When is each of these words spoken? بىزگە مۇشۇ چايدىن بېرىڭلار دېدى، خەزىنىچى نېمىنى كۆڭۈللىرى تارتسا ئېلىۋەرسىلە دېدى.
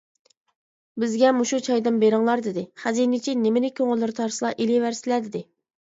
بىزگە 1.03 1.33
مۇشۇ 1.41 1.59
چايدىن 1.67 2.01
بېرىڭلار 2.05 2.45
دېدى، 2.49 2.65
خەزىنىچى 2.87 3.39
نېمىنى 3.45 3.73
كۆڭۈللىرى 3.81 4.21
تارتسا 4.25 4.55
ئېلىۋەرسىلە 4.59 5.25
دېدى. 5.31 5.49